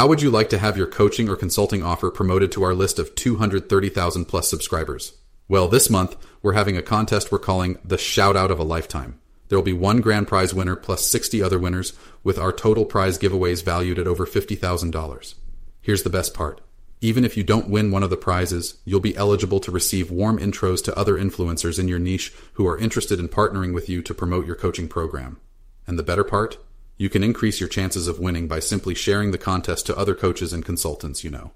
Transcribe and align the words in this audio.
How 0.00 0.06
would 0.06 0.22
you 0.22 0.30
like 0.30 0.48
to 0.48 0.58
have 0.58 0.78
your 0.78 0.86
coaching 0.86 1.28
or 1.28 1.36
consulting 1.36 1.82
offer 1.82 2.10
promoted 2.10 2.50
to 2.52 2.62
our 2.62 2.72
list 2.72 2.98
of 2.98 3.14
230,000 3.14 4.24
plus 4.24 4.48
subscribers? 4.48 5.12
Well, 5.46 5.68
this 5.68 5.90
month, 5.90 6.16
we're 6.40 6.54
having 6.54 6.74
a 6.74 6.82
contest 6.82 7.30
we're 7.30 7.38
calling 7.38 7.78
the 7.84 7.98
Shout 7.98 8.34
Out 8.34 8.50
of 8.50 8.58
a 8.58 8.62
Lifetime. 8.62 9.20
There 9.48 9.58
will 9.58 9.62
be 9.62 9.74
one 9.74 10.00
grand 10.00 10.26
prize 10.26 10.54
winner 10.54 10.74
plus 10.74 11.04
60 11.04 11.42
other 11.42 11.58
winners, 11.58 11.92
with 12.24 12.38
our 12.38 12.50
total 12.50 12.86
prize 12.86 13.18
giveaways 13.18 13.62
valued 13.62 13.98
at 13.98 14.06
over 14.06 14.24
$50,000. 14.24 15.34
Here's 15.82 16.02
the 16.02 16.08
best 16.08 16.32
part. 16.32 16.62
Even 17.02 17.22
if 17.22 17.36
you 17.36 17.44
don't 17.44 17.68
win 17.68 17.90
one 17.90 18.02
of 18.02 18.08
the 18.08 18.16
prizes, 18.16 18.78
you'll 18.86 19.00
be 19.00 19.18
eligible 19.18 19.60
to 19.60 19.70
receive 19.70 20.10
warm 20.10 20.38
intros 20.38 20.82
to 20.84 20.98
other 20.98 21.18
influencers 21.18 21.78
in 21.78 21.88
your 21.88 21.98
niche 21.98 22.32
who 22.54 22.66
are 22.66 22.78
interested 22.78 23.20
in 23.20 23.28
partnering 23.28 23.74
with 23.74 23.90
you 23.90 24.00
to 24.00 24.14
promote 24.14 24.46
your 24.46 24.56
coaching 24.56 24.88
program. 24.88 25.38
And 25.86 25.98
the 25.98 26.02
better 26.02 26.24
part? 26.24 26.56
You 27.00 27.08
can 27.08 27.24
increase 27.24 27.60
your 27.60 27.68
chances 27.70 28.08
of 28.08 28.18
winning 28.18 28.46
by 28.46 28.60
simply 28.60 28.94
sharing 28.94 29.30
the 29.30 29.38
contest 29.38 29.86
to 29.86 29.96
other 29.96 30.14
coaches 30.14 30.52
and 30.52 30.62
consultants 30.62 31.24
you 31.24 31.30
know. 31.30 31.52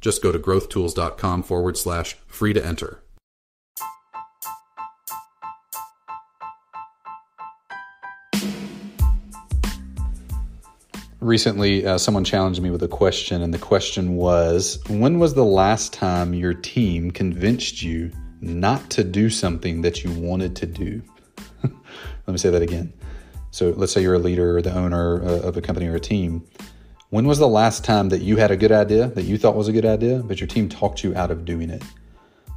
Just 0.00 0.22
go 0.22 0.32
to 0.32 0.38
growthtools.com 0.38 1.42
forward 1.42 1.76
slash 1.76 2.16
free 2.26 2.54
to 2.54 2.64
enter. 2.64 3.02
Recently, 11.20 11.84
uh, 11.84 11.98
someone 11.98 12.24
challenged 12.24 12.62
me 12.62 12.70
with 12.70 12.82
a 12.82 12.88
question, 12.88 13.42
and 13.42 13.52
the 13.52 13.58
question 13.58 14.16
was 14.16 14.82
When 14.88 15.18
was 15.18 15.34
the 15.34 15.44
last 15.44 15.92
time 15.92 16.32
your 16.32 16.54
team 16.54 17.10
convinced 17.10 17.82
you 17.82 18.10
not 18.40 18.88
to 18.92 19.04
do 19.04 19.28
something 19.28 19.82
that 19.82 20.02
you 20.02 20.10
wanted 20.12 20.56
to 20.56 20.64
do? 20.64 21.02
Let 21.62 21.72
me 22.28 22.38
say 22.38 22.48
that 22.48 22.62
again. 22.62 22.94
So, 23.56 23.72
let's 23.74 23.90
say 23.92 24.02
you're 24.02 24.12
a 24.12 24.18
leader 24.18 24.58
or 24.58 24.60
the 24.60 24.76
owner 24.76 25.24
uh, 25.24 25.40
of 25.40 25.56
a 25.56 25.62
company 25.62 25.86
or 25.86 25.94
a 25.94 26.00
team. 26.00 26.46
When 27.08 27.26
was 27.26 27.38
the 27.38 27.48
last 27.48 27.84
time 27.84 28.10
that 28.10 28.20
you 28.20 28.36
had 28.36 28.50
a 28.50 28.56
good 28.56 28.70
idea 28.70 29.06
that 29.06 29.22
you 29.22 29.38
thought 29.38 29.56
was 29.56 29.66
a 29.66 29.72
good 29.72 29.86
idea, 29.86 30.18
but 30.18 30.38
your 30.40 30.46
team 30.46 30.68
talked 30.68 31.02
you 31.02 31.16
out 31.16 31.30
of 31.30 31.46
doing 31.46 31.70
it? 31.70 31.82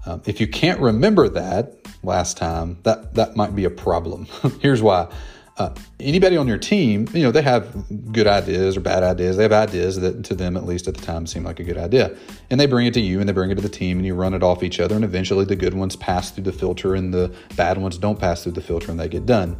Um, 0.05 0.21
if 0.25 0.41
you 0.41 0.47
can't 0.47 0.77
remember 0.81 1.29
that 1.29 1.75
last 2.03 2.35
time, 2.35 2.79
that, 2.83 3.13
that 3.13 3.37
might 3.37 3.55
be 3.55 3.63
a 3.63 3.69
problem. 3.69 4.27
Here's 4.61 4.81
why 4.81 5.07
uh, 5.55 5.73
anybody 6.01 6.35
on 6.35 6.49
your 6.49 6.57
team, 6.57 7.07
you 7.13 7.23
know, 7.23 7.31
they 7.31 7.43
have 7.43 8.11
good 8.11 8.27
ideas 8.27 8.75
or 8.75 8.81
bad 8.81 9.01
ideas. 9.01 9.37
They 9.37 9.43
have 9.43 9.53
ideas 9.53 10.01
that 10.01 10.25
to 10.25 10.35
them, 10.35 10.57
at 10.57 10.65
least 10.65 10.89
at 10.89 10.95
the 10.95 11.01
time, 11.01 11.27
seem 11.27 11.45
like 11.45 11.61
a 11.61 11.63
good 11.63 11.77
idea. 11.77 12.13
And 12.49 12.59
they 12.59 12.65
bring 12.65 12.87
it 12.87 12.93
to 12.95 13.01
you 13.01 13.21
and 13.21 13.29
they 13.29 13.33
bring 13.33 13.51
it 13.51 13.55
to 13.55 13.61
the 13.61 13.69
team 13.69 13.99
and 13.99 14.05
you 14.05 14.15
run 14.15 14.33
it 14.33 14.43
off 14.43 14.63
each 14.63 14.81
other. 14.81 14.95
And 14.95 15.05
eventually 15.05 15.45
the 15.45 15.55
good 15.55 15.75
ones 15.75 15.95
pass 15.95 16.31
through 16.31 16.43
the 16.43 16.51
filter 16.51 16.93
and 16.93 17.13
the 17.13 17.33
bad 17.55 17.77
ones 17.77 17.97
don't 17.97 18.19
pass 18.19 18.43
through 18.43 18.53
the 18.53 18.61
filter 18.61 18.91
and 18.91 18.99
they 18.99 19.07
get 19.07 19.25
done. 19.25 19.57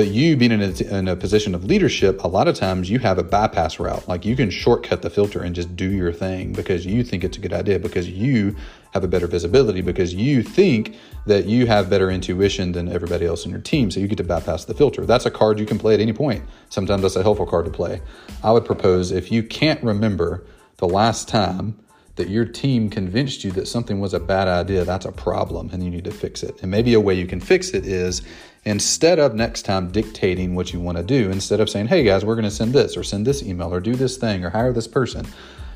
But 0.00 0.08
you 0.08 0.34
being 0.34 0.50
in 0.50 0.62
a, 0.62 0.98
in 0.98 1.08
a 1.08 1.14
position 1.14 1.54
of 1.54 1.66
leadership, 1.66 2.24
a 2.24 2.26
lot 2.26 2.48
of 2.48 2.56
times 2.56 2.88
you 2.88 3.00
have 3.00 3.18
a 3.18 3.22
bypass 3.22 3.78
route. 3.78 4.08
Like 4.08 4.24
you 4.24 4.34
can 4.34 4.48
shortcut 4.48 5.02
the 5.02 5.10
filter 5.10 5.42
and 5.42 5.54
just 5.54 5.76
do 5.76 5.90
your 5.90 6.10
thing 6.10 6.54
because 6.54 6.86
you 6.86 7.04
think 7.04 7.22
it's 7.22 7.36
a 7.36 7.40
good 7.40 7.52
idea, 7.52 7.78
because 7.78 8.08
you 8.08 8.56
have 8.94 9.04
a 9.04 9.08
better 9.08 9.26
visibility, 9.26 9.82
because 9.82 10.14
you 10.14 10.42
think 10.42 10.96
that 11.26 11.44
you 11.44 11.66
have 11.66 11.90
better 11.90 12.10
intuition 12.10 12.72
than 12.72 12.88
everybody 12.90 13.26
else 13.26 13.44
in 13.44 13.50
your 13.50 13.60
team. 13.60 13.90
So 13.90 14.00
you 14.00 14.08
get 14.08 14.16
to 14.16 14.24
bypass 14.24 14.64
the 14.64 14.72
filter. 14.72 15.04
That's 15.04 15.26
a 15.26 15.30
card 15.30 15.58
you 15.58 15.66
can 15.66 15.78
play 15.78 15.92
at 15.92 16.00
any 16.00 16.14
point. 16.14 16.44
Sometimes 16.70 17.02
that's 17.02 17.16
a 17.16 17.22
helpful 17.22 17.44
card 17.44 17.66
to 17.66 17.70
play. 17.70 18.00
I 18.42 18.52
would 18.52 18.64
propose 18.64 19.12
if 19.12 19.30
you 19.30 19.42
can't 19.42 19.84
remember 19.84 20.46
the 20.78 20.88
last 20.88 21.28
time 21.28 21.78
that 22.16 22.28
your 22.28 22.44
team 22.44 22.90
convinced 22.90 23.44
you 23.44 23.50
that 23.52 23.68
something 23.68 24.00
was 24.00 24.14
a 24.14 24.20
bad 24.20 24.48
idea, 24.48 24.84
that's 24.84 25.06
a 25.06 25.12
problem 25.12 25.70
and 25.72 25.84
you 25.84 25.90
need 25.90 26.04
to 26.04 26.10
fix 26.10 26.42
it. 26.42 26.58
And 26.62 26.70
maybe 26.70 26.94
a 26.94 27.00
way 27.00 27.14
you 27.14 27.26
can 27.26 27.40
fix 27.40 27.70
it 27.70 27.86
is 27.86 28.22
instead 28.64 29.18
of 29.18 29.34
next 29.34 29.62
time 29.62 29.90
dictating 29.90 30.54
what 30.54 30.72
you 30.72 30.80
want 30.80 30.98
to 30.98 31.04
do, 31.04 31.30
instead 31.30 31.60
of 31.60 31.70
saying, 31.70 31.86
hey 31.86 32.04
guys, 32.04 32.24
we're 32.24 32.34
going 32.34 32.44
to 32.44 32.50
send 32.50 32.72
this 32.72 32.96
or 32.96 33.02
send 33.02 33.26
this 33.26 33.42
email 33.42 33.72
or 33.72 33.80
do 33.80 33.94
this 33.94 34.16
thing 34.16 34.44
or 34.44 34.50
hire 34.50 34.72
this 34.72 34.88
person, 34.88 35.26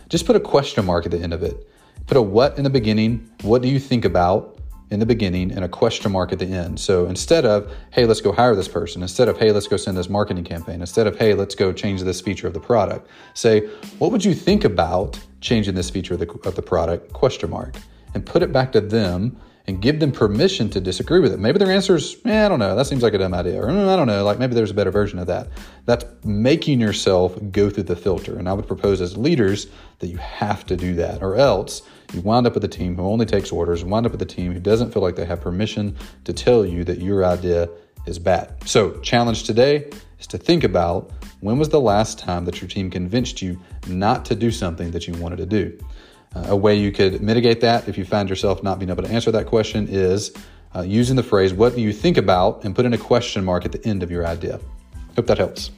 just 0.09 0.27
put 0.27 0.37
a 0.37 0.41
question 0.41 0.85
mark 0.85 1.05
at 1.07 1.13
the 1.13 1.21
end 1.21 1.33
of 1.33 1.43
it. 1.43 1.69
Put 2.07 2.17
a 2.17 2.23
what 2.23 2.59
in 2.59 2.65
the 2.65 2.71
beginning. 2.71 3.31
What 3.43 3.63
do 3.63 3.69
you 3.69 3.79
think 3.79 4.05
about? 4.05 4.59
in 4.91 5.01
the 5.01 5.07
beginning 5.07 5.51
and 5.51 5.65
a 5.65 5.69
question 5.69 6.13
mark 6.13 6.33
at 6.33 6.39
the 6.39 6.47
end. 6.47 6.79
So 6.79 7.07
instead 7.07 7.45
of, 7.45 7.73
hey, 7.91 8.07
let's 8.07 8.20
go 8.20 8.33
hire 8.33 8.55
this 8.55 8.69
person, 8.69 9.03
instead 9.03 9.29
of, 9.29 9.39
hey, 9.39 9.51
let's 9.51 9.67
go 9.67 9.77
send 9.77 9.97
this 9.97 10.08
marketing 10.08 10.45
campaign, 10.45 10.81
instead 10.81 11.07
of, 11.07 11.19
hey, 11.19 11.35
let's 11.35 11.55
go 11.55 11.73
change 11.73 12.03
this 12.03 12.20
feature 12.20 12.47
of 12.47 12.55
the 12.55 12.61
product, 12.61 13.08
say, 13.33 13.67
what 13.98 14.13
would 14.13 14.25
you 14.25 14.35
think 14.35 14.64
about 14.64 15.19
changing 15.41 15.75
this 15.75 15.91
feature 15.91 16.14
of 16.14 16.20
the, 16.20 16.31
of 16.45 16.55
the 16.55 16.63
product? 16.63 17.13
Question 17.13 17.51
mark. 17.51 17.75
And 18.14 18.25
put 18.25 18.42
it 18.42 18.53
back 18.53 18.73
to 18.73 18.81
them 18.81 19.37
and 19.67 19.80
give 19.80 19.98
them 19.98 20.13
permission 20.13 20.69
to 20.70 20.80
disagree 20.80 21.20
with 21.20 21.33
it. 21.33 21.39
Maybe 21.39 21.58
their 21.58 21.70
answer 21.70 21.97
is, 21.97 22.17
eh, 22.27 22.45
I 22.45 22.48
don't 22.48 22.58
know, 22.58 22.77
that 22.77 22.86
seems 22.86 23.02
like 23.02 23.14
a 23.14 23.19
dumb 23.19 23.33
idea. 23.33 23.63
Or 23.63 23.69
mm, 23.69 23.89
I 23.89 23.97
don't 23.97 24.07
know, 24.07 24.23
like 24.23 24.39
maybe 24.39 24.55
there's 24.55 24.70
a 24.70 24.75
better 24.75 24.91
version 24.91 25.19
of 25.19 25.27
that. 25.29 25.48
That's 25.86 26.05
making 26.23 26.80
yourself 26.80 27.36
go 27.51 27.70
through 27.70 27.85
the 27.85 27.97
filter. 27.97 28.39
And 28.39 28.48
I 28.48 28.52
would 28.52 28.67
propose 28.67 29.01
as 29.01 29.17
leaders 29.17 29.69
that 30.01 30.08
you 30.08 30.19
have 30.19 30.67
to 30.67 30.77
do 30.77 30.95
that, 30.97 31.23
or 31.23 31.36
else 31.36 31.83
you 32.13 32.20
wind 32.20 32.47
up 32.47 32.55
with 32.55 32.64
a 32.64 32.69
team 32.69 32.97
who 32.97 33.02
only 33.05 33.25
takes 33.25 33.51
orders, 33.51 33.85
wind 33.85 34.05
up 34.05 34.13
with 34.13 34.23
a 34.23 34.27
team 34.27 34.52
who 34.52 34.61
doesn't 34.61 34.92
feel 34.92 35.02
like 35.02 35.17
they 35.17 35.25
have 35.25 35.41
permission 35.41 35.96
to 36.25 36.33
tell 36.33 36.67
you 36.67 36.85
that 36.85 37.01
your 37.01 37.25
idea 37.25 37.69
is 38.07 38.19
bad. 38.19 38.55
So, 38.69 38.98
challenge 39.01 39.45
today 39.45 39.91
is 40.20 40.27
to 40.29 40.39
think 40.39 40.63
about 40.63 41.11
when 41.41 41.58
was 41.58 41.70
the 41.70 41.81
last 41.81 42.19
time 42.19 42.45
that 42.45 42.61
your 42.61 42.69
team 42.69 42.91
convinced 42.91 43.41
you 43.41 43.58
not 43.86 44.27
to 44.27 44.35
do 44.35 44.51
something 44.51 44.91
that 44.91 45.08
you 45.08 45.14
wanted 45.14 45.36
to 45.36 45.46
do. 45.46 45.79
Uh, 46.34 46.46
a 46.48 46.56
way 46.56 46.74
you 46.74 46.90
could 46.90 47.22
mitigate 47.22 47.61
that 47.61 47.89
if 47.89 47.96
you 47.96 48.05
find 48.05 48.28
yourself 48.28 48.62
not 48.62 48.78
being 48.78 48.90
able 48.90 49.02
to 49.02 49.11
answer 49.11 49.30
that 49.30 49.46
question 49.46 49.86
is 49.89 50.33
uh, 50.74 50.83
using 50.83 51.14
the 51.17 51.22
phrase, 51.22 51.55
What 51.55 51.77
do 51.77 51.80
you 51.80 51.92
think 51.92 52.17
about? 52.17 52.64
and 52.64 52.74
put 52.74 52.84
in 52.84 52.92
a 52.92 52.98
question 52.98 53.45
mark 53.45 53.64
at 53.64 53.72
the 53.72 53.86
end 53.86 54.02
of 54.02 54.11
your 54.11 54.27
idea. 54.27 54.58
Hope 55.14 55.27
that 55.28 55.39
helps. 55.39 55.70